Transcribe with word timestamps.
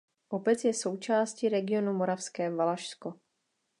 Obec 0.29 0.63
je 0.65 0.73
součástí 0.73 1.49
regionu 1.49 1.93
Moravské 1.93 2.49
Valašsko. 2.49 3.13